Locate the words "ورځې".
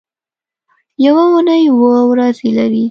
2.11-2.49